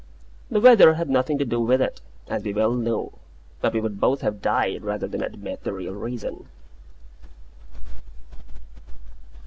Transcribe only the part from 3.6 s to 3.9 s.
But we